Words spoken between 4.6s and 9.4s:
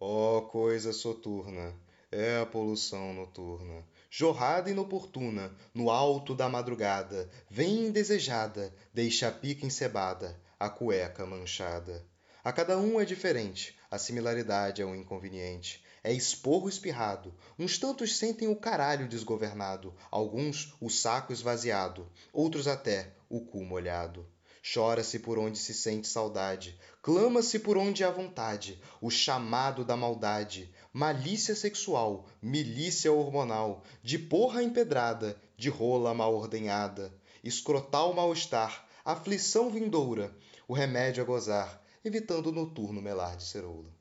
inoportuna, no alto da madrugada, vem indesejada, deixa a